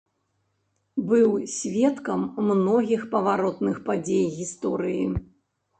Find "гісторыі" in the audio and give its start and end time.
4.41-5.05